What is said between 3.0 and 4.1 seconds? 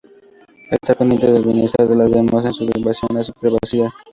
a su privacidad.